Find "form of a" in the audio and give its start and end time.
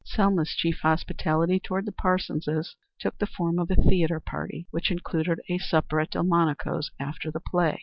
3.27-3.75